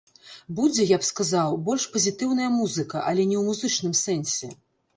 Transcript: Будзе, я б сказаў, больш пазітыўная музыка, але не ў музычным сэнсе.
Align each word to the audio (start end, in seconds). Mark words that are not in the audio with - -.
Будзе, 0.59 0.85
я 0.91 0.97
б 1.01 1.07
сказаў, 1.09 1.59
больш 1.67 1.85
пазітыўная 1.97 2.49
музыка, 2.57 3.05
але 3.13 3.29
не 3.35 3.39
ў 3.43 3.45
музычным 3.51 3.93
сэнсе. 4.05 4.55